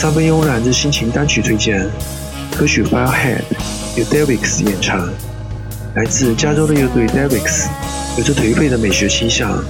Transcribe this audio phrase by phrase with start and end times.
[0.00, 1.84] 三分慵懒之心情单曲推荐，
[2.56, 3.40] 歌曲《Firehead》
[3.98, 5.10] 由 Davids 演唱，
[5.96, 7.66] 来自加州的乐队 Davids，
[8.16, 9.60] 有着颓废的美学倾向，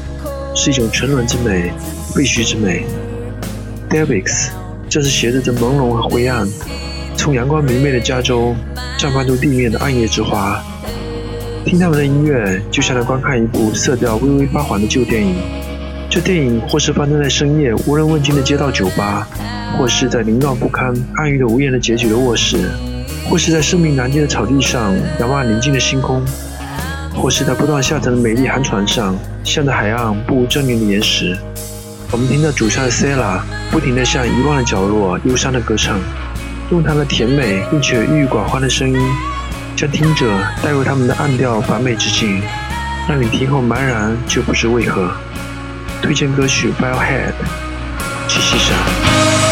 [0.55, 1.73] 是一种沉沦之美、
[2.15, 2.85] 废墟之美。
[3.89, 4.51] Davids
[4.91, 6.47] 正是携着这朦胧和灰暗，
[7.17, 8.55] 从阳光明媚的加州
[8.99, 10.63] 绽放出地面的暗夜之花。
[11.65, 15.37] 听他们的音乐，就像在观看一部色调微微发黄的旧电影。
[16.11, 19.29] 这电影或是发生在深夜无人问津的街道酒吧，
[19.77, 22.71] 或是在凌乱不堪、暗喻着无言的结局的卧室，
[23.29, 26.25] 或是在生命难尽的草地上仰望宁静的星空，
[27.15, 29.15] 或是在不断下沉的美丽航船上，
[29.45, 31.37] 向着海岸步狰狞的岩石。
[32.11, 36.01] 我们听到主唱 Sela 不停地向遗忘的角落忧伤的歌唱，
[36.71, 38.99] 用他的甜美并且郁郁寡欢的声音。
[39.77, 40.27] 将听者
[40.63, 42.43] 带入他们的暗调完美之境，
[43.07, 45.13] 让你听后茫然却不知为何。
[46.01, 47.33] 推荐歌曲《Biohead》，
[48.29, 49.48] 七夕闪。